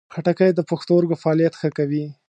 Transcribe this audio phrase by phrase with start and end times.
[0.13, 2.05] خټکی د پښتورګو فعالیت ښه کوي.